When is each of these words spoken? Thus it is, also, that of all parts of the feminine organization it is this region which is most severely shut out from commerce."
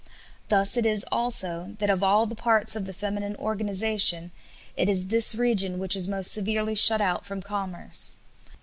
Thus 0.47 0.77
it 0.77 0.85
is, 0.87 1.05
also, 1.11 1.75
that 1.77 1.91
of 1.91 2.01
all 2.01 2.25
parts 2.25 2.75
of 2.75 2.87
the 2.87 2.91
feminine 2.91 3.35
organization 3.35 4.31
it 4.75 4.89
is 4.89 5.05
this 5.05 5.35
region 5.35 5.77
which 5.77 5.95
is 5.95 6.07
most 6.07 6.31
severely 6.31 6.73
shut 6.73 7.01
out 7.01 7.23
from 7.23 7.43
commerce." 7.43 8.15